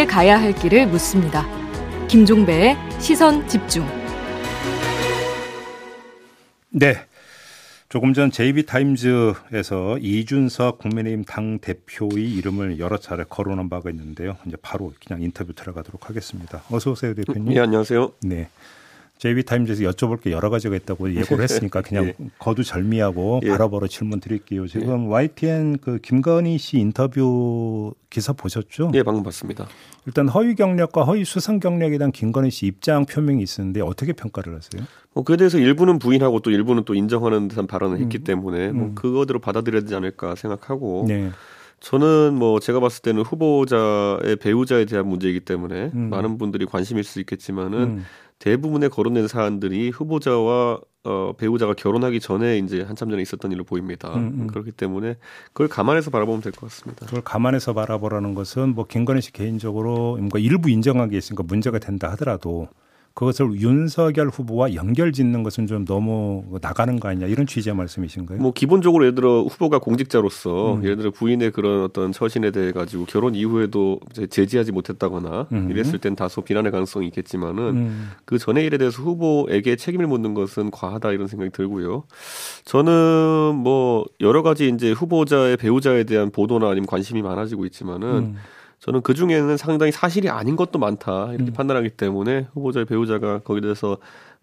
[0.00, 1.46] 함께 가야 할 길을 묻습니다.
[2.08, 3.86] 김종배의 시선 집중.
[6.70, 6.94] 네.
[7.90, 14.38] 조금 전 JB타임즈에서 이준석 국민의힘 당 대표의 이름을 여러 차례 거론한 바가 있는데요.
[14.46, 16.62] 이제 바로 그냥 인터뷰 들어가도록 하겠습니다.
[16.70, 17.52] 어서 오세요, 대표님.
[17.52, 18.12] 네, 안녕하세요.
[18.22, 18.48] 네.
[19.20, 22.14] JB타임즈에서 여쭤볼 게 여러 가지가 있다고 예고를 했으니까 그냥 예.
[22.38, 23.50] 거두절미하고 예.
[23.50, 24.66] 바로바로 질문 드릴게요.
[24.66, 25.08] 지금 예.
[25.08, 28.92] YTN 그 김건희 씨 인터뷰 기사 보셨죠?
[28.94, 29.66] 예, 방금 봤습니다.
[30.06, 34.86] 일단 허위 경력과 허위 수상 경력에 대한 김건희 씨 입장 표명이 있었는데 어떻게 평가를 하세요?
[35.12, 38.24] 뭐 그에 대해서 일부는 부인하고 또 일부는 또 인정하는 듯한 발언을 했기 음.
[38.24, 38.94] 때문에 뭐 음.
[38.94, 41.30] 그거대로 받아들여야 되지 않을까 생각하고 네.
[41.80, 46.10] 저는 뭐 제가 봤을 때는 후보자의 배우자에 대한 문제이기 때문에 음.
[46.10, 48.04] 많은 분들이 관심일 수 있겠지만은 음.
[48.40, 54.12] 대부분의 거론된 사안들이 후보자와 어, 배우자가 결혼하기 전에 이제 한참 전에 있었던 일로 보입니다.
[54.14, 54.46] 음, 음.
[54.48, 55.16] 그렇기 때문에
[55.48, 57.06] 그걸 감안해서 바라보면 될 것 같습니다.
[57.06, 62.68] 그걸 감안해서 바라보라는 것은 뭐 김건희 씨 개인적으로 뭔가 일부 인정하기 있으니까 문제가 된다 하더라도
[63.14, 68.38] 그것을 윤석열 후보와 연결 짓는 것은 좀 너무 나가는 거 아니냐 이런 취지의 말씀이신가요?
[68.38, 70.84] 뭐 기본적으로 예를 들어 후보가 공직자로서 음.
[70.84, 75.70] 예를 들어 부인의 그런 어떤 처신에 대해 가지고 결혼 이후에도 제지하지 못했다거나 음.
[75.70, 78.10] 이랬을 땐 다소 비난의 가능성이 있겠지만은 음.
[78.24, 82.04] 그 전의 일에 대해서 후보에게 책임을 묻는 것은 과하다 이런 생각이 들고요.
[82.64, 88.36] 저는 뭐 여러 가지 이제 후보자의 배우자에 대한 보도나 아니면 관심이 많아지고 있지만은 음.
[88.80, 91.52] 저는 그 중에는 상당히 사실이 아닌 것도 많다 이렇게 음.
[91.52, 93.98] 판단하기 때문에 후보자의 배우자가 거기에 대해서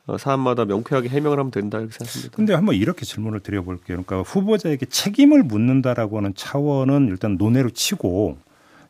[0.05, 2.35] 어, 사안마다 명쾌하게 해명을 하면 된다 이렇게 생각합니다.
[2.35, 4.01] 근데 한번 이렇게 질문을 드려볼게요.
[4.03, 8.37] 그러니까 후보자에게 책임을 묻는다라고 하는 차원은 일단 논외로 치고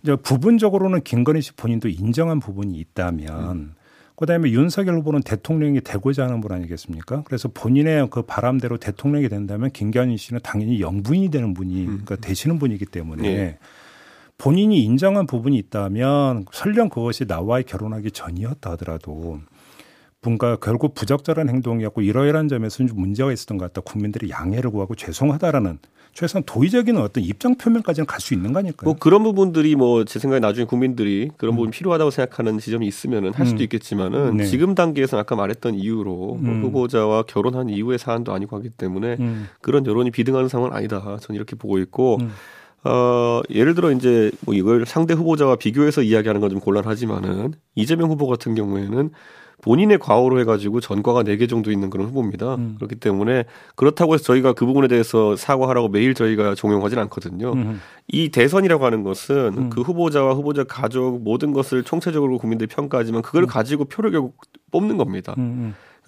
[0.04, 3.74] 이제 부분적으로는 김건희 씨 본인도 인정한 부분이 있다면 음.
[4.16, 7.24] 그다음에 윤석열 후보는 대통령이 되고자 하는 분 아니겠습니까?
[7.24, 12.02] 그래서 본인의 그 바람대로 대통령이 된다면 김건희 씨는 당연히 영부인이 되는 분이 음.
[12.06, 13.58] 그러니까 되시는 분이기 때문에 네.
[14.38, 19.40] 본인이 인정한 부분이 있다면 설령 그것이 나와의 결혼하기 전이었다 하더라도
[20.22, 23.82] 뭔가 결국 부적절한 행동이었고 이러이러한 점에서는 좀 문제가 있었던 것 같다.
[23.82, 25.80] 국민들이 양해를 구하고 죄송하다라는
[26.14, 28.86] 최소한 도의적인 어떤 입장 표명까지는 갈 수 있는 거 아닐까요?
[28.90, 31.72] 뭐 그런 부분들이 뭐 제 생각에 나중에 국민들이 그런 부분 음.
[31.72, 33.64] 필요하다고 생각하는 지점이 있으면은 할 수도 음.
[33.64, 34.46] 있겠지만은 네.
[34.46, 36.64] 지금 단계에서는 아까 말했던 이유로 뭐 음.
[36.64, 39.48] 후보자와 결혼한 이후의 사안도 아니고 하기 때문에 음.
[39.62, 41.18] 그런 여론이 비등하는 상황은 아니다.
[41.22, 42.32] 저는 이렇게 보고 있고 음.
[42.84, 48.28] 어, 예를 들어 이제 뭐 이걸 상대 후보자와 비교해서 이야기하는 건 좀 곤란하지만은 이재명 후보
[48.28, 49.10] 같은 경우에는
[49.64, 52.56] 본인의 과오로 해가지고 전과가 네 개 정도 있는 그런 후보입니다.
[52.56, 52.76] 음.
[52.78, 53.44] 그렇기 때문에
[53.76, 57.54] 그렇다고 해서 저희가 그 부분에 대해서 사과하라고 매일 저희가 종용하지는 않거든요.
[57.54, 57.82] 음.
[58.08, 59.70] 이 대선이라고 하는 것은 음.
[59.72, 63.48] 그 후보자와 후보자 가족 모든 것을 총체적으로 국민들이 평가하지만 그걸 음.
[63.48, 64.38] 가지고 표를 결국
[64.72, 65.36] 뽑는 겁니다.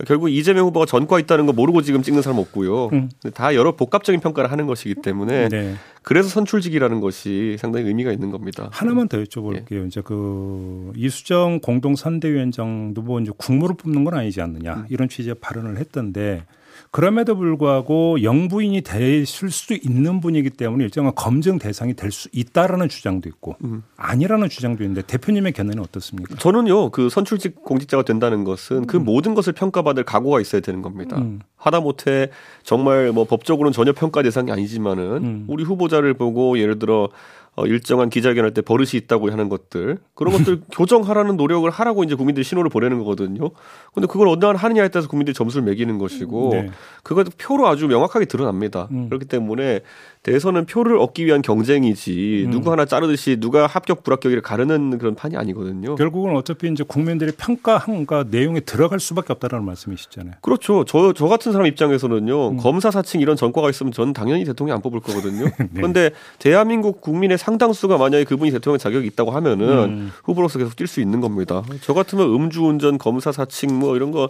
[0.08, 2.88] 결국 이재명 후보가 전과 있다는 거 모르고 지금 찍는 사람 없고요.
[2.94, 3.10] 음.
[3.34, 5.76] 다 여러 복합적인 평가를 하는 것이기 때문에 네.
[6.04, 8.70] 그래서 선출직이라는 것이 상당히 의미가 있는 겁니다.
[8.72, 9.82] 하나만 더 여쭤볼게요.
[9.82, 9.88] 네.
[9.88, 14.86] 이제 그 이수정 공동 선대위원장도 뭐 이제 국무를 뽑는 건 아니지 않느냐 음.
[14.90, 16.46] 이런 취지의 발언을 했던데
[16.92, 23.30] 그럼에도 불구하고 영부인이 되실 수도 있는 분이기 때문에 일정한 검증 대상이 될 수 있다라는 주장도
[23.30, 23.84] 있고 음.
[23.96, 26.36] 아니라는 주장도 있는데 대표님의 견해는 어떻습니까?
[26.36, 29.06] 저는요 그 선출직 공직자가 된다는 것은 그 음.
[29.06, 31.18] 모든 것을 평가받을 각오가 있어야 되는 겁니다.
[31.18, 31.40] 음.
[31.56, 32.30] 하다못해
[32.64, 35.46] 정말 뭐 법적으로는 전혀 평가 대상이 아니지만은 음.
[35.48, 37.10] 우리 후보자를 보고 예를 들어
[37.60, 42.46] 어, 일정한 기자회견할 때 버릇이 있다고 하는 것들 그런 것들 교정하라는 노력을 하라고 이제 국민들이
[42.46, 43.52] 신호를 보내는 거거든요.
[43.94, 46.70] 근데 그걸 어느 한 하느냐에 따라서 국민들이 점수를 매기는 것이고 네.
[47.04, 48.88] 그것도 표로 아주 명확하게 드러납니다.
[48.92, 49.10] 음.
[49.10, 49.82] 그렇기 때문에
[50.24, 52.52] 대선은 표를 얻기 위한 경쟁이지 음.
[52.52, 55.96] 누구 하나 자르듯이 누가 합격 불합격을 가르는 그런 판이 아니거든요.
[55.96, 60.36] 결국은 어차피 이제 국민들이 평가한가 내용에 들어갈 수밖에 없다라는 말씀이시잖아요.
[60.42, 60.84] 그렇죠.
[60.86, 62.50] 저, 저 같은 사람 입장에서는요.
[62.50, 62.58] 음.
[62.58, 65.46] 검사 사칭 이런 전과가 있으면 저는 당연히 대통령 안 뽑을 거거든요.
[65.58, 65.68] 네.
[65.74, 70.12] 그런데 대한민국 국민의 상당수가 만약에 그분이 대통령 자격이 있다고 하면은 음.
[70.24, 71.64] 후보로서 계속 뛸 수 있는 겁니다.
[71.82, 74.30] 저 같으면 음주운전, 검사 사칭 뭐 이런 거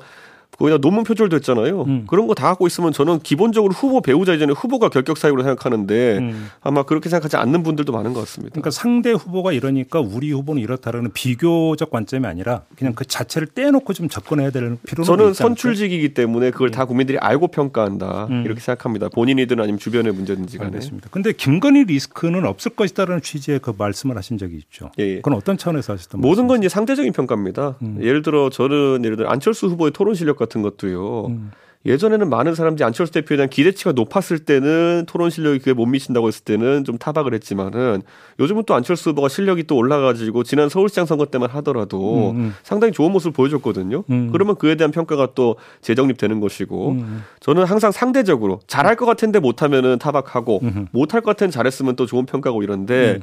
[0.57, 1.83] 거기다 논문 표절도 했잖아요.
[1.83, 2.03] 음.
[2.07, 6.47] 그런 거 다 갖고 있으면 저는 기본적으로 후보 배우자 이전에 후보가 결격 사유로 생각하는데 음.
[6.61, 8.53] 아마 그렇게 생각하지 않는 분들도 많은 것 같습니다.
[8.53, 14.09] 그러니까 상대 후보가 이러니까 우리 후보는 이렇다라는 비교적 관점이 아니라 그냥 그 자체를 떼놓고 좀
[14.09, 16.71] 접근해야 될 필요는 저는 선출직이기 때문에 그걸 음.
[16.71, 18.43] 다 국민들이 알고 평가한다 음.
[18.45, 19.09] 이렇게 생각합니다.
[19.09, 20.69] 본인이든 아니면 주변의 문제든지 간에.
[20.71, 21.09] 알겠습니다.
[21.11, 24.91] 근데 김건희 리스크는 없을 것이다라는 취지의 그 말씀을 하신 적이 있죠.
[24.99, 25.15] 예, 예.
[25.15, 27.75] 그건 어떤 차원에서 하셨던 모든 건 이제 상대적인 평가입니다.
[27.81, 27.97] 음.
[28.01, 31.27] 예를 들어 저는 예를 들어 안철수 후보의 토론 실력 같은 것도요.
[31.27, 31.51] 음.
[31.85, 36.43] 예전에는 많은 사람들이 안철수 대표에 대한 기대치가 높았을 때는 토론 실력이 그게 못 미친다고 했을
[36.43, 38.01] 때는 좀 타박을 했지만은
[38.37, 42.55] 요즘은 또 안철수 후보가 실력이 또 올라가지고 지난 서울시장 선거 때만 하더라도 음, 음.
[42.63, 44.03] 상당히 좋은 모습을 보여줬거든요.
[44.09, 44.29] 음.
[44.33, 47.23] 그러면 그에 대한 평가가 또 재정립되는 것이고 음.
[47.39, 50.61] 저는 항상 상대적으로 잘할 것 같은데 못하면은 타박하고
[50.91, 53.21] 못할 것 같은 잘했으면 또 좋은 평가고 이런데 음.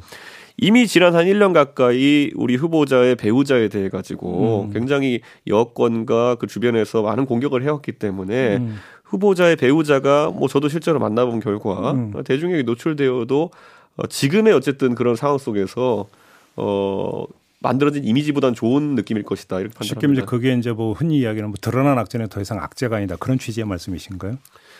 [0.57, 4.73] 이미 지난 한 1년 가까이 우리 후보자의 배우자에 대해 가지고 음.
[4.73, 8.75] 굉장히 여권과 그 주변에서 많은 공격을 해왔기 때문에 음.
[9.03, 12.11] 후보자의 배우자가 뭐 저도 실제로 만나본 결과 음.
[12.25, 13.51] 대중에게 노출되어도
[13.97, 16.07] 어, 지금의 어쨌든 그런 상황 속에서
[16.55, 17.25] 어
[17.59, 20.01] 만들어진 이미지보단 좋은 느낌일 것이다 이렇게 판단합니다.
[20.01, 23.39] 쉽게 이제 그게 이제 뭐 흔히 이야기하는 뭐 드러난 악재는 더 이상 악재가 아니다 그런
[23.39, 24.37] 취지의 말씀이신가요?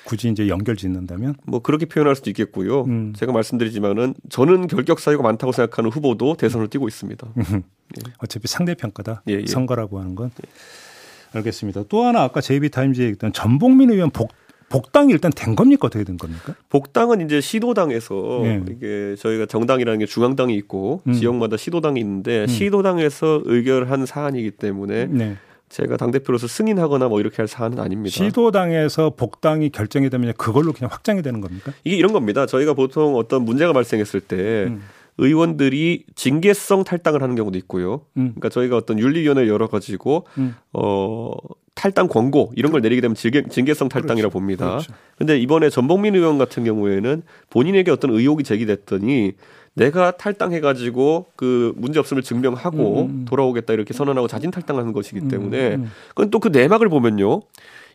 [0.07, 1.35] 굳이 이제 연결 짓는다면?
[1.43, 2.83] 뭐 그렇게 표현할 수도 있겠고요.
[2.85, 3.13] 음.
[3.15, 7.27] 제가 말씀드리지만은 저는 결격 사유가 많다고 생각하는 후보도 대선을 뛰고 있습니다.
[7.37, 8.11] 예.
[8.19, 9.23] 어차피 상대 평가다.
[9.27, 9.45] 예, 예.
[9.45, 10.31] 선거라고 하는 건.
[10.45, 11.37] 예.
[11.37, 11.83] 알겠습니다.
[11.89, 14.31] 또 하나 아까 JB타임즈에 있던 전복민 의원 복
[14.69, 16.55] 복당이 일단 된 겁니까 어떻게 된 겁니까?
[16.69, 18.63] 복당은 이제 시도당에서 네.
[18.69, 21.13] 이게 저희가 정당이라는 게 중앙당이 있고 음.
[21.13, 22.47] 지역마다 시도당이 있는데 음.
[22.47, 25.37] 시도당에서 의결한 사안이기 때문에 네.
[25.69, 28.13] 제가 당 대표로서 승인하거나 뭐 이렇게 할 사안은 아닙니다.
[28.13, 31.73] 시도당에서 복당이 결정이 되면 그걸로 그냥 확정이 되는 겁니까?
[31.83, 32.45] 이게 이런 겁니다.
[32.45, 34.81] 저희가 보통 어떤 문제가 발생했을 때 음.
[35.17, 38.01] 의원들이 징계성 탈당을 하는 경우도 있고요.
[38.17, 38.33] 음.
[38.35, 40.55] 그러니까 저희가 어떤 윤리위원회 열어 가지고 음.
[40.73, 41.31] 어
[41.75, 44.33] 탈당 권고 이런 걸 내리게 되면 징계, 징계성 탈당이라고 그렇죠.
[44.33, 44.65] 봅니다.
[44.67, 44.93] 그렇죠.
[45.17, 49.33] 근데 이번에 전복민 의원 같은 경우에는 본인에게 어떤 의혹이 제기됐더니
[49.77, 53.09] 내가 탈당해가지고 그 문제 없음을 증명하고 음.
[53.09, 53.25] 음.
[53.25, 55.91] 돌아오겠다 이렇게 선언하고 자진 탈당하는 것이기 음, 때문에 음.
[56.09, 57.41] 그건 또 그 내막을 보면요.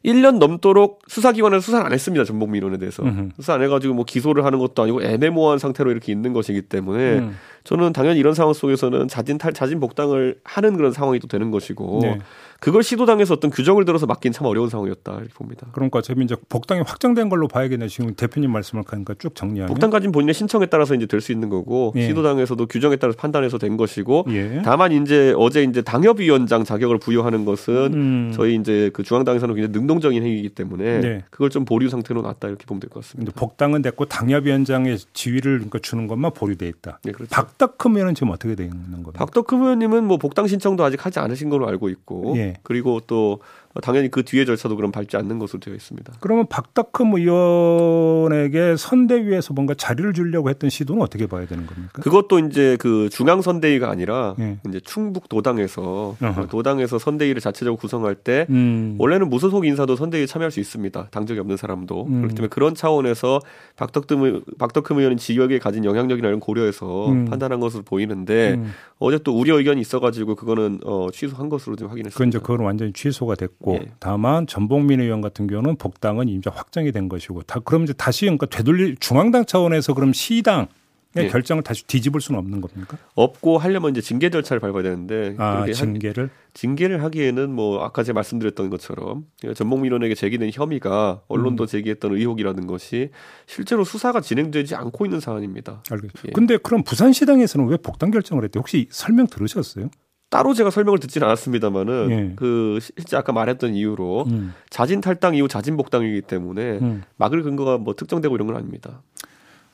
[0.05, 2.25] 1년 넘도록 수사기관에서 수사를 안 했습니다.
[2.25, 3.05] 전복민 의원에 대해서.
[3.05, 3.31] 음흠.
[3.37, 7.37] 수사 안 해가지고 뭐 기소를 하는 것도 아니고 애매모호한 상태로 이렇게 있는 것이기 때문에 음.
[7.65, 12.01] 저는 당연히 이런 상황 속에서는 자진 탈, 자진 복당을 하는 그런 상황이 또 되는 것이고
[12.03, 12.19] 네.
[12.61, 15.67] 그걸 시도당에서 어떤 규정을 들어서 막긴 참 어려운 상황이었다 이렇게 봅니다.
[15.73, 17.89] 그러니까 재민 이제 복당이 확정된 걸로 봐야겠네.
[17.89, 21.93] 지금 대표님 말씀을 하니까 쭉 정리하면 복당까지는 본인의 신청에 따라서 이제 될 수 있는 거고
[21.97, 22.07] 예.
[22.07, 24.63] 시도당에서도 규정에 따라서 판단해서 된 것이고 예.
[24.65, 28.33] 다만 이제 어제 이제 당협위원장 자격을 부여하는 것은 음.
[28.35, 31.25] 저희 이제 그 중앙당에서는 굉장히 능동적인 행위이기 때문에 네.
[31.31, 33.33] 그걸 좀 보류 상태로 놨다 이렇게 보면 될 것 같습니다.
[33.35, 37.01] 복당은 됐고 당협위원장의 지위를 그러니까 주는 것만 보류돼 있다.
[37.05, 37.31] 네, 그렇죠.
[37.59, 38.71] 박덕흠 의원은 지금 어떻게 되는
[39.03, 39.13] 겁니까?
[39.13, 42.55] 박덕흠 의원님은 뭐 복당 신청도 아직 하지 않으신 걸로 알고 있고 예.
[42.63, 43.41] 그리고 또
[43.81, 46.13] 당연히 그 뒤에 절차도 그럼 밟지 않는 것으로 되어 있습니다.
[46.21, 52.03] 그러면 박덕흠 의원에게 선대위에서 뭔가 자리를 주려고 했던 시도는 어떻게 봐야 되는 겁니까?
[52.03, 54.59] 그것도 이제 그 중앙 선대위가 아니라 네.
[54.69, 56.49] 이제 충북 도당에서 어허.
[56.49, 58.97] 도당에서 선대위를 자체적으로 구성할 때 음.
[58.99, 61.09] 원래는 무소속 인사도 선대위에 참여할 수 있습니다.
[61.11, 62.17] 당적이 없는 사람도 음.
[62.19, 63.41] 그렇기 때문에 그런 차원에서
[63.77, 67.25] 박덕흠 박덕흠 의원은 지역에 가진 영향력이나 이런 고려해서 음.
[67.27, 68.73] 판단한 것으로 보이는데 음.
[68.99, 72.15] 어제 또 우려 의견이 있어가지고 그거는 어, 취소한 것으로 좀 확인했습니다.
[72.15, 73.62] 그건 이제 그건 완전히 취소가 됐고.
[73.63, 73.93] 있고 예.
[74.01, 78.47] 다만 전복민 의원 같은 경우는 복당은 이제 확정이 된 것이고 다 그럼 이제 다시 그러니까
[78.47, 80.67] 되돌릴 중앙당 차원에서 그럼 시당
[81.15, 81.29] 의 예.
[81.29, 82.97] 결정을 다시 뒤집을 수는 없는 겁니까?
[83.15, 88.15] 없고 하려면 이제 징계 절차를 밟아야 되는데 아, 징계를 하, 징계를 하기에는 뭐 아까 제가
[88.15, 91.67] 말씀드렸던 것처럼 전복민 의원에게 제기된 혐의가 언론도 음.
[91.67, 93.11] 제기했던 의혹이라는 것이
[93.45, 95.83] 실제로 수사가 진행되지 않고 있는 사안입니다.
[95.91, 96.29] 알겠습니다.
[96.29, 96.33] 예.
[96.33, 98.59] 근데 그럼 부산시당에서는 왜 복당 결정을 했대?
[98.59, 99.91] 혹시 설명 들으셨어요?
[100.33, 102.33] 따로 제가 설명을 듣지는 않았습니다만은 예.
[102.37, 104.55] 그 실제 아까 말했던 이유로 음.
[104.71, 107.03] 자진 탈당 이후 자진 복당이기 때문에 음.
[107.19, 109.03] 막을 근거가 뭐 특정되고 이런 건 아닙니다.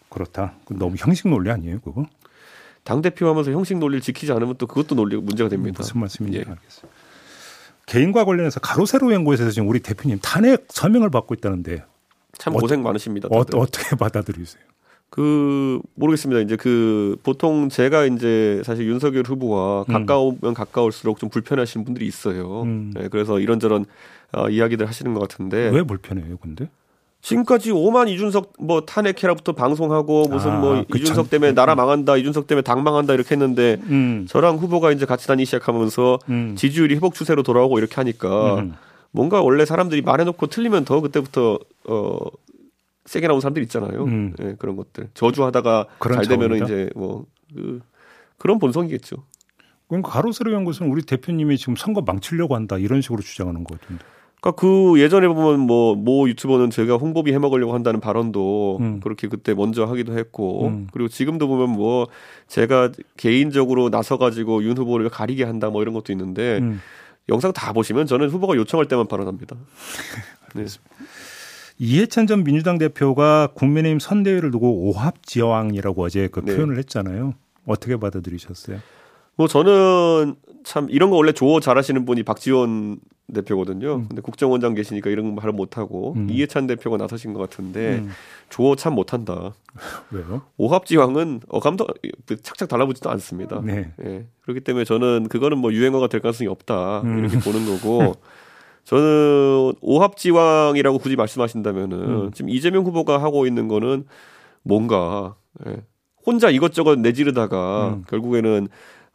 [0.08, 0.54] 그렇다.
[0.68, 2.06] 너무 형식 논리 아니에요, 그거?
[2.82, 5.78] 당 대표하면서 형식 논리를 지키지 않으면 또 그것도 논리 문제가 됩니다.
[5.78, 6.40] 무슨 말씀인지 예.
[6.40, 6.90] 알겠어요.
[7.86, 11.84] 개인과 관련해서 가로세로 연구에서 지금 우리 대표님 탄핵 서명을 받고 있다는데
[12.36, 13.28] 참 고생 많으십니다.
[13.30, 14.64] 어, 어떻게 받아들이세요?
[15.10, 16.40] 그 모르겠습니다.
[16.42, 19.92] 이제 그 보통 제가 이제 사실 윤석열 후보와 음.
[19.92, 22.62] 가까우면 가까울수록 좀 불편하신 분들이 있어요.
[22.62, 22.92] 음.
[22.94, 23.86] 네, 그래서 이런저런
[24.32, 26.68] 어, 이야기들 하시는 것 같은데 왜 불편해요, 근데?
[27.20, 32.62] 지금까지 오만 이준석 뭐 탄핵해라부터 방송하고 무슨 아, 뭐 이준석 때문에 나라 망한다, 이준석 때문에
[32.62, 34.26] 당 망한다 이렇게 했는데 음.
[34.28, 36.54] 저랑 후보가 이제 같이 다니기 시작하면서 음.
[36.56, 38.74] 지지율이 회복 추세로 돌아오고 이렇게 하니까 음.
[39.10, 42.18] 뭔가 원래 사람들이 말해놓고 틀리면 더 그때부터 어
[43.08, 44.04] 세게 나온 사람들 있잖아요.
[44.04, 44.34] 음.
[44.38, 47.24] 네, 그런 것들 저주하다가 잘 되면은 이제 뭐
[47.54, 47.80] 그,
[48.36, 49.16] 그런 본성이겠죠.
[49.88, 54.04] 그러니까 가로세로 연구소는 우리 대표님이 지금 선거 망치려고 한다 이런 식으로 주장하는 것 같은데.
[54.40, 59.00] 그러니까 그 예전에 보면 뭐 모 유튜버는 제가 홍보비 해먹으려고 한다는 발언도 음.
[59.00, 60.86] 그렇게 그때 먼저 하기도 했고 음.
[60.92, 62.08] 그리고 지금도 보면 뭐
[62.46, 66.80] 제가 개인적으로 나서가지고 윤 후보를 가리게 한다 뭐 이런 것도 있는데 음.
[67.28, 69.56] 영상 다 보시면 저는 후보가 요청할 때만 발언합니다.
[70.54, 70.64] 네.
[71.78, 76.54] 이해찬 전 민주당 대표가 국민의힘 선대위를 두고 오합지왕이라고 어제 그 네.
[76.54, 77.34] 표현을 했잖아요.
[77.66, 78.78] 어떻게 받아들이셨어요?
[79.36, 82.98] 뭐 저는 참 이런 거 원래 조어 잘하시는 분이 박지원
[83.32, 83.96] 대표거든요.
[83.96, 84.06] 음.
[84.08, 86.28] 근데 국정원장 계시니까 이런 거 말을 못하고 음.
[86.30, 88.10] 이해찬 대표가 나서신 것 같은데 음.
[88.48, 89.54] 조어 참 못한다.
[90.10, 90.42] 왜요?
[90.56, 91.86] 오합지왕은 어감도
[92.42, 93.60] 착착 달라붙지도 않습니다.
[93.62, 93.92] 네.
[94.04, 94.26] 예.
[94.42, 97.18] 그렇기 때문에 저는 그거는 뭐 유행어가 될 가능성이 없다 음.
[97.18, 98.14] 이렇게 보는 거고
[98.88, 102.30] 저는 오합지왕이라고 굳이 말씀하신다면은 음.
[102.32, 104.06] 지금 이재명 후보가 하고 있는 거는
[104.62, 105.34] 뭔가
[105.66, 105.82] 예,
[106.24, 108.04] 혼자 이것저것 내지르다가 음.
[108.08, 108.68] 결국에는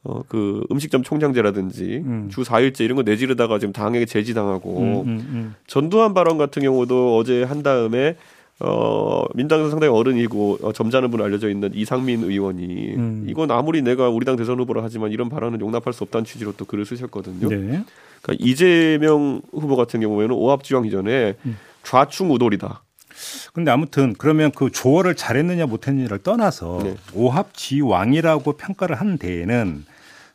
[0.04, 2.30] 어, 그 음식점 총장제라든지 음.
[2.30, 7.18] 주 4일째 이런 거 내지르다가 지금 당에게 제지당하고 음, 음, 음, 전두환 발언 같은 경우도
[7.18, 8.16] 어제 한 다음에
[8.60, 13.26] 어, 민당에서 상당히 어른이고 어, 점잖은 분으로 알려져 있는 이상민 의원이 음.
[13.28, 16.66] 이건 아무리 내가 우리 당 대선 후보라 하지만 이런 발언은 용납할 수 없다는 취지로 또
[16.66, 17.50] 글을 쓰셨거든요.
[17.50, 17.84] 네.
[18.22, 21.58] 그러니까 이재명 후보 같은 경우에는 오합지왕 이전에 음.
[21.84, 22.84] 좌충 우돌이다.
[23.54, 26.96] 근데 아무튼 그러면 그 조어를 잘했느냐 못했느냐를 떠나서 네.
[27.14, 29.86] 오합지왕이라고 평가를 한 데에는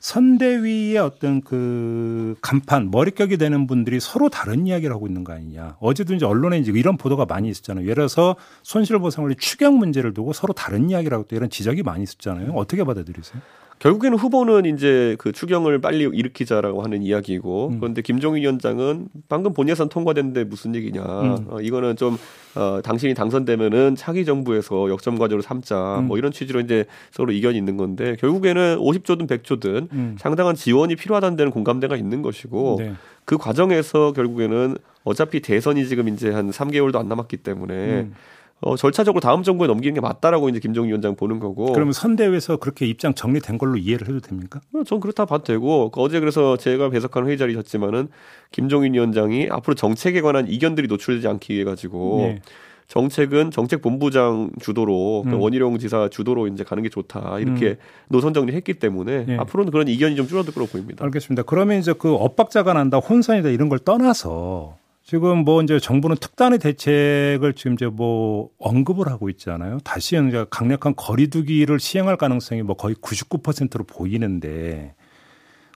[0.00, 5.76] 선대위의 어떤 그 간판 머릿격이 되는 분들이 서로 다른 이야기를 하고 있는 거 아니냐.
[5.80, 7.84] 어제도 이제 언론에 이제 이런 보도가 많이 있었잖아요.
[7.84, 12.52] 예를 들어서 손실보상원리 추경 문제를 두고 서로 다른 이야기를 하고 또 이런 지적이 많이 있었잖아요.
[12.52, 13.42] 어떻게 받아들이세요?
[13.78, 17.80] 결국에는 후보는 이제 그 추경을 빨리 일으키자라고 하는 이야기고 음.
[17.80, 21.46] 그런데 김종인 위원장은 방금 본 예산 통과됐는데 무슨 얘기냐 음.
[21.48, 22.16] 어, 이거는 좀
[22.56, 26.08] 어, 당신이 당선되면은 차기 정부에서 역점 과제로 삼자 음.
[26.08, 30.16] 뭐 이런 취지로 이제 서로 이견이 있는 건데 결국에는 50조든 100조든 음.
[30.18, 32.94] 상당한 지원이 필요하다는 데는 공감대가 있는 것이고 네.
[33.24, 38.14] 그 과정에서 결국에는 어차피 대선이 지금 이제 한 3개월도 안 남았기 때문에 음.
[38.60, 41.72] 어, 절차적으로 다음 정부에 넘기는 게 맞다라고 이제 김정희 위원장 보는 거고.
[41.72, 44.60] 그러면 선대위에서 그렇게 입장 정리된 걸로 이해를 해도 됩니까?
[44.74, 48.08] 어, 전 그렇다 봐도 되고 그 어제 그래서 제가 배석하는 회의 자리셨지만은
[48.50, 52.40] 김종인 위원장이 앞으로 정책에 관한 이견들이 노출되지 않기 위해 가지고 네.
[52.88, 55.34] 정책은 정책 본부장 주도로 음.
[55.34, 57.76] 원희룡 지사 주도로 이제 가는 게 좋다 이렇게 음.
[58.08, 59.36] 노선 정리했기 때문에 네.
[59.36, 61.04] 앞으로는 그런 이견이 좀 줄어들 거로 보입니다.
[61.04, 61.42] 알겠습니다.
[61.42, 67.54] 그러면 이제 그 엇박자가 난다, 혼선이다 이런 걸 떠나서 지금 뭐 이제 정부는 특단의 대책을
[67.54, 69.78] 지금 이제 뭐 언급을 하고 있잖아요.
[69.82, 74.94] 다시 이제 강력한 거리두기를 시행할 가능성이 뭐 거의 99%로 보이는데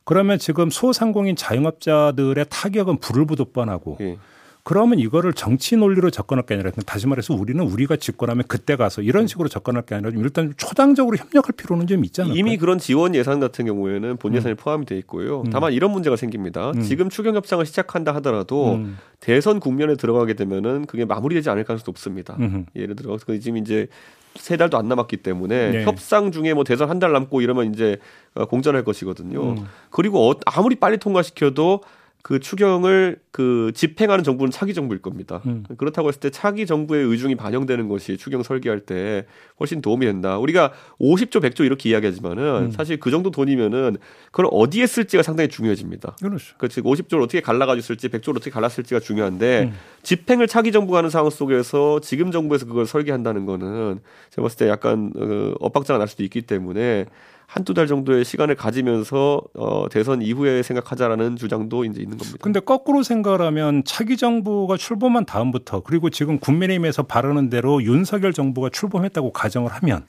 [0.04, 4.18] 그러면 지금 소상공인 자영업자들의 타격은 불을 보듯 뻔하고 예.
[4.64, 9.26] 그러면 이거를 정치 논리로 접근할 게 아니라 다시 말해서 우리는 우리가 집권하면 그때 가서 이런
[9.26, 12.34] 식으로 접근할 게 아니라 일단 초당적으로 협력할 필요는 좀 있잖아요.
[12.34, 14.56] 이미 그런 지원 예산 같은 경우에는 본 예산이 음.
[14.56, 15.40] 포함이 돼 있고요.
[15.40, 15.50] 음.
[15.50, 16.70] 다만 이런 문제가 생깁니다.
[16.70, 16.82] 음.
[16.82, 18.98] 지금 추경 협상을 시작한다 하더라도 음.
[19.18, 22.36] 대선 국면에 들어가게 되면은 그게 마무리되지 않을 가능성도 없습니다.
[22.76, 23.88] 예를 들어 그 지금 이제
[24.36, 25.84] 세 달도 안 남았기 때문에 네.
[25.84, 27.98] 협상 중에 뭐 대선 한 달 남고 이러면 이제
[28.34, 29.42] 어, 공전할 것이거든요.
[29.54, 29.64] 음.
[29.90, 31.80] 그리고 어, 아무리 빨리 통과시켜도
[32.22, 35.40] 그 추경을 그 집행하는 정부는 차기 정부일 겁니다.
[35.46, 35.64] 음.
[35.76, 39.26] 그렇다고 했을 때 차기 정부의 의중이 반영되는 것이 추경 설계할 때
[39.58, 40.38] 훨씬 도움이 된다.
[40.38, 42.70] 우리가 50조, 100조 이렇게 이야기하지만은 음.
[42.70, 43.96] 사실 그 정도 돈이면은
[44.30, 46.16] 그걸 어디에 쓸지가 상당히 중요해집니다.
[46.20, 46.54] 그렇죠.
[46.58, 49.74] 그 즉 50조를 어떻게 갈라가지고 쓸지, 100조를 어떻게 갈랐을지가 중요한데 음.
[50.02, 54.00] 집행을 차기 정부가 하는 상황 속에서 지금 정부에서 그걸 설계한다는 거는
[54.30, 57.06] 제가 봤을 때 약간 어, 엇박자가 날 수도 있기 때문에
[57.52, 62.38] 한두 달 정도의 시간을 가지면서 어, 대선 이후에 생각하자라는 주장도 이제 있는 겁니다.
[62.40, 68.70] 근데 거꾸로 생각을 하면 차기 정부가 출범한 다음부터 그리고 지금 국민의힘에서 바르는 대로 윤석열 정부가
[68.70, 70.06] 출범했다고 가정을 하면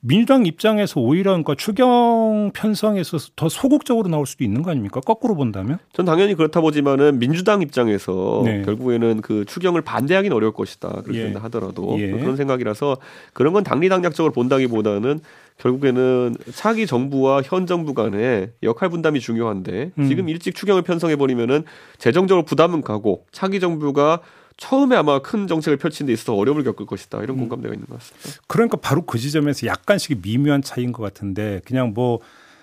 [0.00, 5.00] 민주당 입장에서 오히려 그러니까 추경 편성에서 더 소극적으로 나올 수도 있는 거 아닙니까?
[5.00, 5.78] 거꾸로 본다면?
[5.92, 8.62] 전 당연히 그렇다 보지만은 민주당 입장에서 네.
[8.62, 10.88] 결국에는 그 추경을 반대하기는 어려울 것이다.
[11.02, 11.32] 그렇게 예.
[11.34, 12.10] 하더라도 예.
[12.12, 12.96] 그런 생각이라서
[13.34, 15.20] 그런 건 당리당략적으로 본다기보다는
[15.60, 20.08] 결국에는 차기 정부와 현 정부 간의 역할 분담이 중요한데 음.
[20.08, 21.64] 지금 일찍 추경을 편성해 버리면은
[21.98, 24.20] 재정적으로 부담은 가고 차기 정부가
[24.56, 27.22] 처음에 아마 큰 정책을 펼친 데 있어서 어려움을 겪을 것이다.
[27.22, 27.40] 이런 음.
[27.40, 28.42] 공감대가 있는 것 같습니다.
[28.46, 32.20] 그러니까 바로 그 지점에서 약간씩 미묘한 차이인 것 같은데 그냥 뭐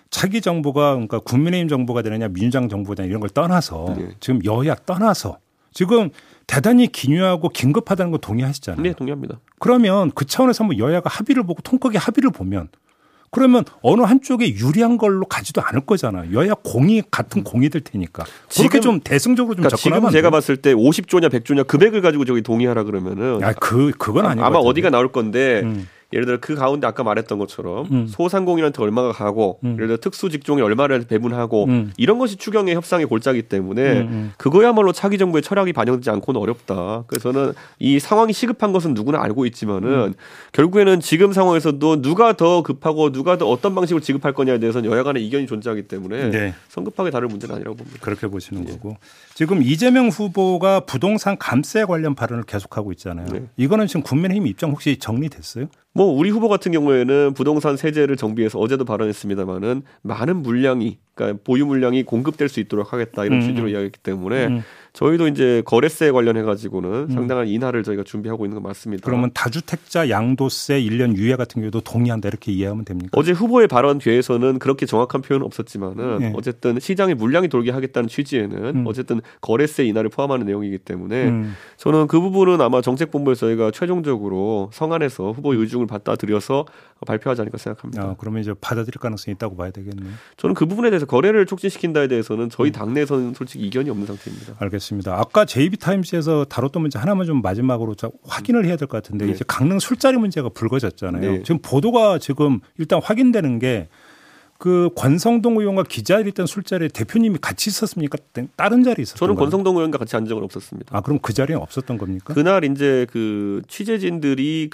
[0.10, 4.10] 차기 정부가 그러니까 국민의힘 정부가 되느냐 민주당 정부가 되느냐 이런 걸 떠나서 네.
[4.20, 5.40] 지금 여야 떠나서
[5.74, 6.10] 지금
[6.48, 8.82] 대단히 기묘하고 긴급하다는 거 동의하시잖아요.
[8.82, 9.40] 네, 동의합니다.
[9.60, 12.70] 그러면 그 차원에서 한번 여야가 합의를 보고 통크게 합의를 보면
[13.32, 16.34] 그러면 어느 한쪽에 유리한 걸로 가지도 않을 거잖아요.
[16.34, 18.26] 여야 공이 같은 공이 될 테니까.
[18.56, 22.42] 그렇게 좀 대승적으로 좀 그러니까 접근하면 지금 제가 봤을 때 50조냐 100조냐 금액을 가지고 저기
[22.42, 25.88] 동의하라 그러면은 아, 그 그건 아니 아마 어디가 나올 건데 음.
[26.14, 28.08] 예를 들어 그 가운데 아까 말했던 것처럼 음.
[28.08, 29.74] 소상공인한테 얼마가 가고 음.
[29.74, 31.92] 예를 들어 특수 직종에 얼마를 배분하고 음.
[31.98, 34.32] 이런 것이 추경의 협상의 골짜기 때문에 음, 음.
[34.38, 37.04] 그거야말로 차기 정부의 철학이 반영되지 않고는 어렵다.
[37.08, 40.14] 그래서 저는 이 상황이 시급한 것은 누구나 알고 있지만은 음.
[40.54, 45.26] 결국에는 지금 상황에서도 누가 더 급하고 누가 더 어떤 방식으로 지급할 거냐에 대해서는 여야 간의
[45.28, 46.54] 이견이 존재하기 때문에 네.
[46.70, 48.00] 성급하게 다룰 문제는 아니라고 봅니다.
[48.02, 48.72] 그렇게 보시는 네.
[48.72, 48.96] 거고
[49.34, 53.28] 지금 이재명 후보가 부동산 감세 관련 발언을 계속하고 있잖아요.
[53.28, 53.44] 네.
[53.58, 55.68] 이거는 지금 국민의힘 입장 혹시 정리됐어요?
[55.98, 62.04] 뭐 우리 후보 같은 경우에는 부동산 세제를 정비해서 어제도 발언했습니다마는 많은 물량이 그러니까 보유 물량이
[62.04, 63.42] 공급될 수 있도록 하겠다 이런 음.
[63.42, 64.64] 취지로 이야기했기 때문에 음.
[64.94, 67.10] 저희도 이제 거래세 관련해 가지고는 음.
[67.10, 69.04] 상당한 인하를 저희가 준비하고 있는 건 맞습니다.
[69.06, 73.12] 그러면 다주택자 양도세 1년 유예 같은 경우도 동의한다 이렇게 이해하면 됩니까?
[73.14, 76.34] 어제 후보의 발언 뒤에서는 그렇게 정확한 표현은 없었지만은 네.
[76.36, 78.84] 어쨌든 시장에 물량이 돌게 하겠다는 취지에는 음.
[78.88, 81.54] 어쨌든 거래세 인하를 포함하는 내용이기 때문에 음.
[81.78, 86.66] 저는 그 부분은 아마 정책본부에서 저희가 최종적으로 성안에서 후보의 의중을 받다 들여서
[87.06, 88.04] 발표하지 않을까 생각합니다.
[88.04, 90.12] 아, 그러면 이제 받아들일 가능성이 있다고 봐야 되겠네요.
[90.38, 92.72] 저는 그 부분에 대해서 거래를 촉진시킨다에 대해서는 저희 음.
[92.72, 94.56] 당내에서는 솔직히 이견이 없는 상태입니다.
[94.60, 95.20] 알겠습니다.
[95.20, 97.96] 아까 JB타임스에서 다뤘던 문제 하나만 좀 마지막으로
[98.28, 99.32] 확인을 해야 될 것 같은데 네.
[99.34, 101.32] 이제 강릉 술자리 문제가 불거졌잖아요.
[101.32, 101.44] 네.
[101.44, 103.90] 지금 보도가 지금 일단 확인되는 게
[104.58, 108.18] 그 권성동 의원과 기자일 있던 술자리에 대표님이 같이 있었습니까?
[108.56, 110.98] 다른 자리에 있었던 저는 권성동 의원과 같이 앉은 적은 없었습니다.
[110.98, 112.34] 아 그럼 그 자리에 없었던 겁니까?
[112.34, 114.70] 그날 이제 그 취재진들이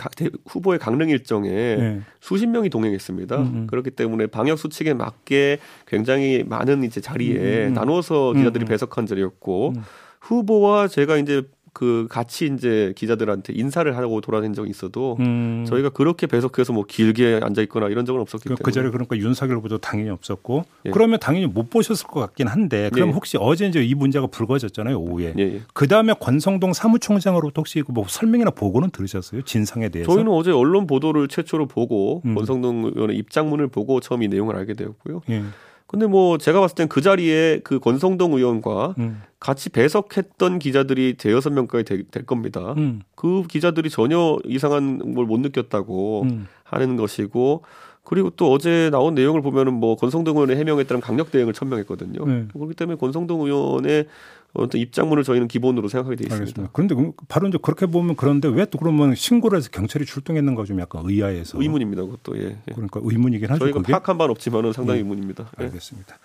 [0.48, 2.02] 후보의 강릉 일정에 네.
[2.22, 3.36] 수십 명이 동행했습니다.
[3.36, 3.48] 음음.
[3.56, 3.68] 음.
[3.68, 7.68] 그렇기 때문에 방역 수칙에 맞게 굉장히 많은 이제 자리에 음음.
[7.68, 7.74] 음.
[7.74, 8.70] 나눠서 기자들이 음음.
[8.70, 9.84] 배석한 자리였고 음.
[10.22, 15.66] 후보와 제가 이제 그 같이 이제 기자들한테 인사를 하고 돌아다닌 적이 있어도 음.
[15.68, 19.18] 저희가 그렇게 배석해서 뭐 길게 앉아 있거나 이런 적은 없었기 그, 때문에 그 자리에 그러니까
[19.18, 20.92] 윤석열 후보도 당연히 없었고 예.
[20.92, 23.14] 그러면 당연히 못 보셨을 것 같긴 한데 그럼 예.
[23.14, 25.42] 혹시 어제 이제 이 문제가 불거졌잖아요 오후에 예.
[25.42, 25.62] 예.
[25.74, 31.28] 그 다음에 권성동 사무총장으로부터 혹시 그뭐 설명이나 보고는 들으셨어요 진상에 대해서 저희는 어제 언론 보도를
[31.28, 32.36] 최초로 보고 음.
[32.36, 35.22] 권성동 의원의 입장문을 보고 처음 이 내용을 알게 되었고요.
[35.94, 36.00] 예.
[36.00, 39.22] 근데 뭐 제가 봤을 땐 그 자리에 그 권성동 의원과 음.
[39.40, 42.74] 같이 배석했던 기자들이 대여섯 명까지 될, 될 겁니다.
[42.78, 43.02] 음.
[43.16, 46.48] 그 기자들이 전혀 이상한 걸 못 느꼈다고 음.
[46.64, 47.64] 하는 것이고
[48.04, 52.26] 그리고 또 어제 나온 내용을 보면은 뭐 권성동 의원의 해명에 따른 강력 대응을 천명했거든요.
[52.26, 52.48] 네.
[52.54, 54.08] 그렇기 때문에 권성동 의원의
[54.56, 56.42] 어떤 입장문을 저희는 기본으로 생각하게 돼 있습니다.
[56.62, 56.72] 알겠습니다.
[56.74, 56.96] 그런데
[57.28, 61.60] 바로 이제 그렇게 보면 그런데 왜 또 그러면 신고를 해서 경찰이 출동했는가 좀 약간 의아해서
[61.62, 62.04] 의문입니다.
[62.04, 62.44] 그것도 예.
[62.50, 62.58] 예.
[62.74, 63.60] 그러니까 의문이긴 하죠.
[63.60, 63.92] 저희가 그게?
[63.92, 65.02] 파악한 바는 없지만은 상당히 예.
[65.04, 65.50] 의문입니다.
[65.60, 65.64] 예.
[65.66, 66.18] 알겠습니다.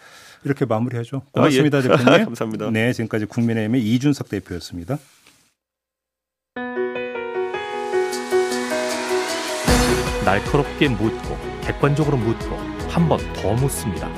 [0.44, 1.22] 이렇게 마무리하죠.
[1.32, 1.88] 고맙습니다, 아, 예.
[1.88, 2.24] 대표님.
[2.26, 2.70] 감사합니다.
[2.70, 4.98] 네, 지금까지 국민의힘의 이준석 대표였습니다.
[10.24, 12.56] 날카롭게 묻고 객관적으로 묻고
[12.88, 14.08] 한 번 더 묻습니다.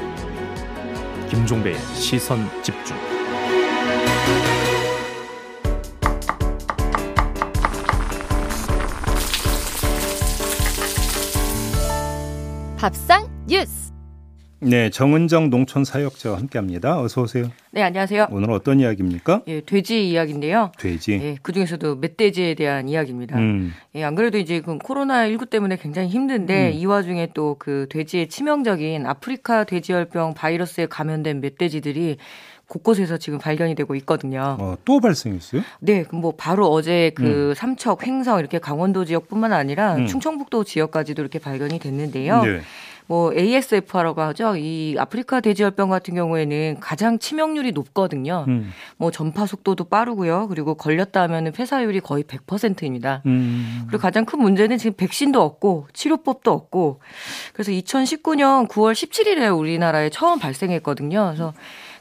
[1.29, 2.97] 김종배의 시선 집중.
[12.79, 13.91] 밥상 뉴스.
[14.63, 17.01] 네, 정은정 농촌 사역자와 함께합니다.
[17.01, 17.51] 어서 오세요.
[17.73, 18.29] 네, 안녕하세요.
[18.31, 19.43] 오늘 어떤 이야기입니까?
[19.49, 20.73] 예, 돼지 이야기인데요.
[20.79, 21.13] 돼지.
[21.13, 23.39] 예, 그 중에서도 멧돼지에 대한 이야기입니다.
[23.39, 23.73] 음.
[23.95, 26.75] 예, 안 그래도 이제 그 코로나 19 때문에 굉장히 힘든데 음.
[26.75, 32.17] 이 와중에 또 그 돼지의 치명적인 아프리카 돼지열병 바이러스에 감염된 멧돼지들이
[32.71, 34.57] 곳곳에서 지금 발견이 되고 있거든요.
[34.61, 35.63] 어, 또 발생했어요?
[35.81, 37.55] 네, 뭐 바로 어제 그 음.
[37.55, 40.07] 삼척, 횡성 이렇게 강원도 지역뿐만 아니라 음.
[40.07, 42.43] 충청북도 지역까지도 이렇게 발견이 됐는데요.
[42.45, 42.61] 네.
[43.09, 44.55] 뭐 ASF라고 하죠.
[44.55, 48.45] 이 아프리카 돼지열병 같은 경우에는 가장 치명률이 높거든요.
[48.47, 48.71] 음.
[48.99, 50.47] 뭐 전파 속도도 빠르고요.
[50.47, 53.23] 그리고 걸렸다 하면은 폐사율이 거의 100%입니다.
[53.27, 53.83] 음.
[53.89, 57.01] 그리고 가장 큰 문제는 지금 백신도 없고 치료법도 없고
[57.53, 61.25] 그래서 2019년 9월 17일에 우리나라에 처음 발생했거든요.
[61.27, 61.53] 그래서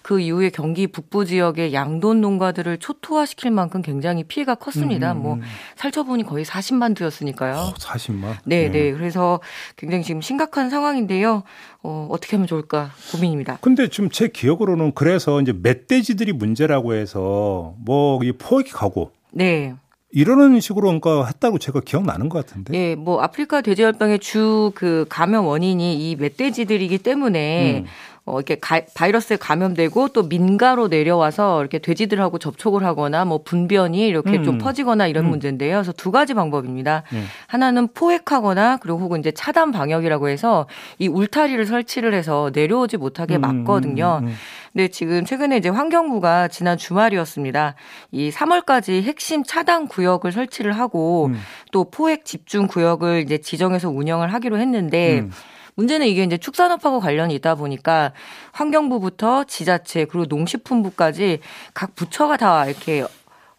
[0.10, 5.12] 그 이후에 경기 북부 지역의 양돈 농가들을 초토화시킬 만큼 굉장히 피해가 컸습니다.
[5.12, 5.22] 음.
[5.22, 5.42] 뭐 음.
[5.76, 7.54] 살처분이 거의 40만 두였으니까요.
[7.56, 8.38] 어, 40만.
[8.46, 8.92] 네, 네, 네.
[8.92, 9.40] 그래서
[9.76, 11.44] 굉장히 지금 심각한 상황인데요.
[11.84, 13.60] 어, 어떻게 하면 좋을까 고민입니다.
[13.62, 19.76] 근데 지금 제 기억으로는 그래서 이제 멧돼지들이 문제라고 해서 뭐 이 포획이 가고 네.
[20.12, 22.74] 이러는 식으로 그러니까 했다고 제가 기억나는 것 같은데.
[22.76, 27.86] 예, 뭐 아프리카 돼지열병의 주 그 감염 원인이 이 멧돼지들이기 때문에 음.
[28.30, 34.38] 어, 이렇게 가, 바이러스에 감염되고 또 민가로 내려와서 이렇게 돼지들하고 접촉을 하거나 뭐 분변이 이렇게
[34.38, 34.44] 음.
[34.44, 35.32] 좀 퍼지거나 이런 음.
[35.32, 35.78] 문제인데요.
[35.78, 37.04] 그래서 두 가지 방법입니다.
[37.14, 37.26] 음.
[37.48, 40.68] 하나는 포획하거나 그리고 혹은 이제 차단 방역이라고 해서
[41.00, 44.20] 이 울타리를 설치를 해서 내려오지 못하게 음, 막거든요.
[44.22, 44.36] 음, 음,
[44.74, 47.74] 근데 지금 최근에 이제 환경부가 지난 주말이었습니다.
[48.12, 51.32] 이 3월까지 핵심 차단 구역을 설치를 하고
[51.72, 55.28] 또 포획 집중 구역을 이제 지정해서 운영을 하기로 했는데
[55.76, 58.14] 문제는 이게 이제 축산업하고 관련이 있다 보니까
[58.52, 61.40] 환경부부터 지자체 그리고 농식품부까지
[61.74, 63.06] 각 부처가 다 이렇게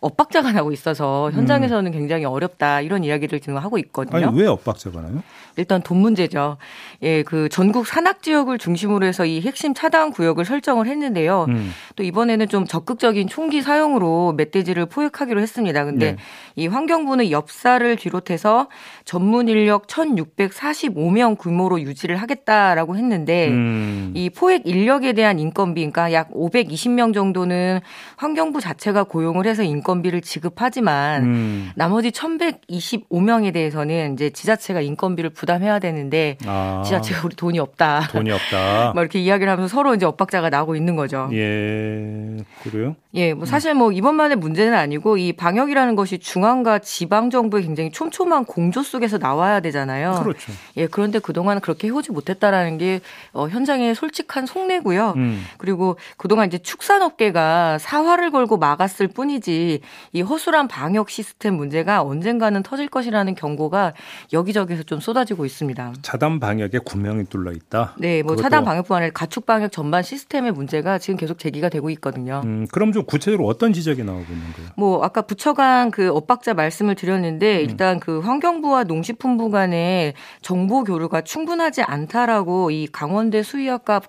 [0.00, 1.92] 엇박자가 나고 있어서 현장에서는 음.
[1.92, 4.28] 굉장히 어렵다 이런 이야기를 지금 하고 있거든요.
[4.28, 5.22] 아니 왜 엇박자가 나요?
[5.56, 6.56] 일단 돈 문제죠.
[7.02, 11.46] 예, 그 전국 산악 지역을 중심으로 해서 이 핵심 차단 구역을 설정을 했는데요.
[11.48, 11.70] 음.
[11.96, 15.84] 또 이번에는 좀 적극적인 총기 사용으로 멧돼지를 포획하기로 했습니다.
[15.84, 16.18] 근데 네.
[16.56, 18.68] 이 환경부는 엽사를 비롯해서
[19.04, 24.12] 전문 인력 1,645명 규모로 유지를 하겠다라고 했는데 음.
[24.14, 27.80] 이 포획 인력에 대한 인건비 그러니까 약 520명 정도는
[28.16, 31.70] 환경부 자체가 고용을 해서 인건 비를 지급하지만 음.
[31.74, 36.82] 나머지 1,125명에 대해서는 이제 지자체가 인건비를 부담해야 되는데 아.
[36.84, 38.08] 지자체가 우리 돈이 없다.
[38.12, 38.92] 돈이 없다.
[38.94, 41.28] 막 이렇게 이야기를 하면서 서로 이제 엇박자가 나고 있는 거죠.
[41.32, 42.36] 예.
[42.62, 42.96] 그래요?
[43.14, 48.44] 예, 뭐 사실 뭐 이번만의 문제는 아니고 이 방역이라는 것이 중앙과 지방 정부의 굉장히 촘촘한
[48.44, 50.20] 공조 속에서 나와야 되잖아요.
[50.22, 50.52] 그렇죠.
[50.76, 53.00] 예, 그런데 그동안 그렇게 해오지 못했다라는 게
[53.32, 55.14] 어, 현장의 솔직한 속내고요.
[55.16, 55.44] 음.
[55.58, 62.62] 그리고 그동안 이제 축산업계가 사활을 걸고 막았을 뿐이지 없이 이 허술한 방역 시스템 문제가 언젠가는
[62.62, 63.92] 터질 것이라는 경고가
[64.32, 65.94] 여기저기서 좀 쏟아지고 있습니다.
[66.02, 67.94] 차단 방역에 구명이 뚫려 있다.
[67.98, 72.42] 네, 뭐 차단 방역뿐 아니라 가축 방역 전반 시스템의 문제가 지금 계속 제기가 되고 있거든요.
[72.44, 74.70] 음, 그럼 좀 구체적으로 어떤 지적이 나오고 있는 거예요?
[74.76, 77.70] 뭐 아까 부처간 그 엇박자 말씀을 드렸는데 음.
[77.70, 84.00] 일단 그 환경부와 농식품부 간의 정보 교류가 충분하지 않다라고 이 강원대 수의학과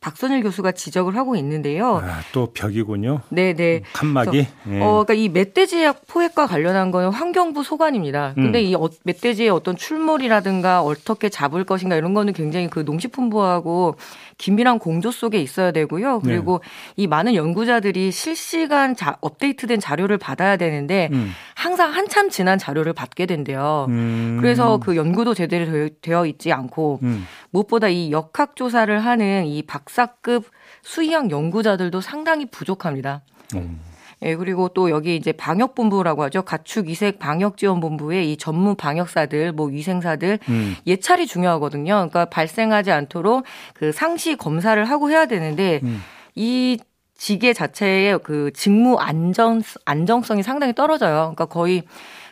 [0.00, 1.98] 박선일 교수가 지적을 하고 있는데요.
[1.98, 3.20] 아, 또 벽이군요.
[3.28, 3.82] 네, 네.
[3.92, 4.46] 칸막이.
[4.64, 4.80] 네.
[4.80, 8.32] 어, 그러니까 이 멧돼지 포획과 관련한 거는 환경부 소관입니다.
[8.34, 8.64] 근데 음.
[8.64, 13.96] 이 어, 멧돼지의 어떤 출몰이라든가 어떻게 잡을 것인가 이런 거는 굉장히 그 농식품부하고
[14.38, 16.20] 긴밀한 공조 속에 있어야 되고요.
[16.20, 17.02] 그리고 네.
[17.02, 21.32] 이 많은 연구자들이 실시간 자, 업데이트된 자료를 받아야 되는데 음.
[21.60, 23.84] 항상 한참 지난 자료를 받게 된대요.
[23.90, 24.38] 음.
[24.40, 27.26] 그래서 그 연구도 제대로 되어 있지 않고 음.
[27.50, 30.46] 무엇보다 이 역학 조사를 하는 이 박사급
[30.80, 33.20] 수의학 연구자들도 상당히 부족합니다.
[33.56, 33.78] 음.
[34.22, 36.42] 예, 그리고 또 여기 이제 방역본부라고 하죠.
[36.42, 40.76] 가축 이색 방역지원본부의 이 전문 방역사들, 뭐 위생사들 음.
[40.86, 41.92] 예찰이 중요하거든요.
[41.92, 43.44] 그러니까 발생하지 않도록
[43.74, 46.00] 그 상시 검사를 하고 해야 되는데 음.
[46.34, 46.78] 이
[47.20, 51.34] 지계 자체의 그 직무 안전 안정성이 상당히 떨어져요.
[51.34, 51.82] 그러니까 거의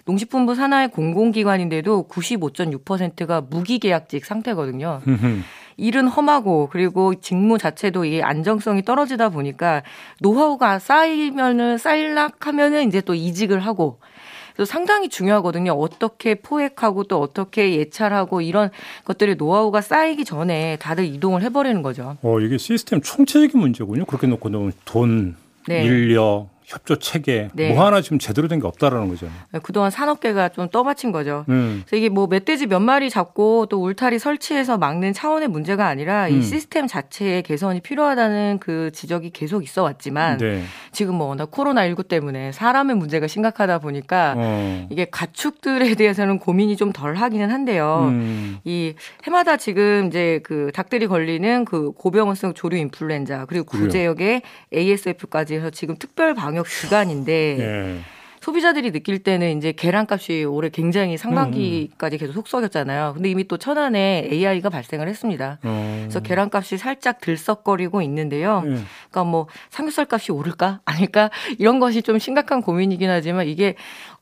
[0.06, 5.02] 농식품부 산하의 공공기관인데도 95.6%가 무기계약직 상태거든요.
[5.76, 9.82] 일은 험하고 그리고 직무 자체도 이 안정성이 떨어지다 보니까
[10.20, 14.00] 노하우가 쌓이면은 쌓일락 하면은 이제 또 이직을 하고
[14.64, 15.72] 상당히 중요하거든요.
[15.72, 18.70] 어떻게 포획하고 또 어떻게 예찰하고 이런
[19.04, 22.16] 것들이 노하우가 쌓이기 전에 다들 이동을 해버리는 거죠.
[22.22, 24.04] 어 이게 시스템 총체적인 문제군요.
[24.04, 24.48] 그렇게 놓고
[24.84, 25.84] 돈, 네.
[25.84, 27.72] 인력, 협조 체계 네.
[27.72, 29.30] 뭐 하나 지금 제대로 된 게 없다라는 거죠.
[29.52, 31.44] 네, 그동안 산업계가 좀 떠받친 거죠.
[31.48, 31.82] 음.
[31.86, 36.32] 그래서 이게 뭐 멧돼지 몇 마리 잡고 또 울타리 설치해서 막는 차원의 문제가 아니라 음.
[36.38, 40.62] 이 시스템 자체의 개선이 필요하다는 그 지적이 계속 있어 왔지만 네.
[40.92, 44.86] 지금 뭐 워낙 코로나19 때문에 사람의 문제가 심각하다 보니까 어.
[44.90, 48.06] 이게 가축들에 대해서는 고민이 좀 덜 하기는 한데요.
[48.08, 48.58] 음.
[48.64, 54.42] 이 해마다 지금 이제 그 닭들이 걸리는 그 고병원성 조류 인플루엔자 그리고 구제역의
[54.74, 58.00] ASF까지 해서 지금 특별 방역 방역 기간인데 예.
[58.40, 62.18] 소비자들이 느낄 때는 이제 계란값이 올해 굉장히 상반기까지 음.
[62.18, 63.12] 계속 속썩였잖아요.
[63.14, 65.58] 근데 이미 또 천안에 AI가 발생을 했습니다.
[65.64, 65.98] 어.
[66.02, 68.62] 그래서 계란값이 살짝 들썩거리고 있는데요.
[68.64, 68.70] 예.
[68.70, 73.74] 그러니까 뭐 삼겹살 값이 오를까 아닐까 이런 것이 좀 심각한 고민이긴 하지만 이게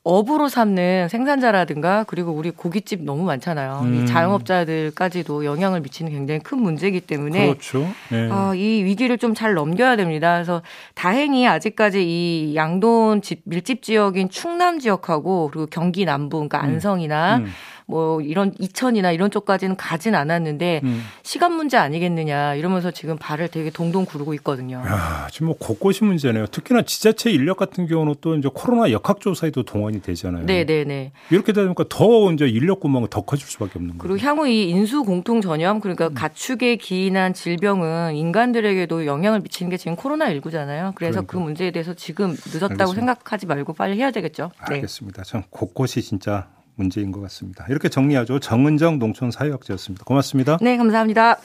[0.09, 3.81] 업으로 삼는 생산자라든가 그리고 우리 고깃집 너무 많잖아요.
[3.83, 3.95] 음.
[3.95, 7.89] 이 자영업자들까지도 영향을 미치는 굉장히 큰 문제이기 때문에 그렇죠.
[8.11, 8.29] 네.
[8.31, 10.35] 아, 이 위기를 좀 잘 넘겨야 됩니다.
[10.35, 10.63] 그래서
[10.95, 16.65] 다행히 아직까지 이 양돈 집 밀집 지역인 충남 지역하고 그리고 경기 남부 그러니까 음.
[16.65, 17.45] 안성이나 음.
[17.45, 17.51] 음.
[17.87, 21.03] 뭐 이런 이천이나 이런 쪽까지는 가진 않았는데 음.
[21.23, 24.79] 시간 문제 아니겠느냐 이러면서 지금 발을 되게 동동 구르고 있거든요.
[24.79, 26.47] 야, 지금 뭐 곳곳이 문제네요.
[26.47, 30.47] 특히나 지자체 인력 같은 경우는 또 이제 코로나 역학조사에도 동원이 되잖아요.
[30.47, 31.13] 네, 네, 네.
[31.31, 34.03] 이렇게 되니까 더 이제 인력 구멍은 더 커질 수밖에 없는 거예요.
[34.03, 36.15] 그리고 향후 이 인수 공통 전염 그러니까 음.
[36.15, 40.93] 가축에 기인한 질병은 인간들에게도 영향을 미치는 게 지금 코로나 19잖아요.
[40.97, 41.33] 그래서 그 그러니까.
[41.33, 42.87] 그 문제에 대해서 지금 늦었다고 알겠습니다.
[42.87, 44.51] 생각하지 말고 빨리 해야 되겠죠.
[44.69, 44.77] 네.
[44.77, 45.23] 알겠습니다.
[45.23, 47.67] 전 곳곳이 진짜 문제인 것 같습니다.
[47.69, 48.39] 이렇게 정리하죠.
[48.39, 50.05] 정은정 농촌 사회학자였습니다.
[50.05, 50.59] 고맙습니다.
[50.61, 51.39] 네, 감사합니다.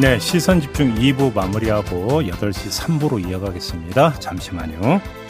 [0.00, 4.14] 네, 시선 집중 2부 마무리하고 8시 3부로 이어가겠습니다.
[4.18, 5.23] 잠시만요.